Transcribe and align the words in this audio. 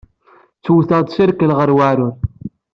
Ttewteɣ-d 0.59 1.09
s 1.15 1.17
rrkel 1.29 1.51
ɣer 1.57 1.69
uɛrur. 1.75 2.13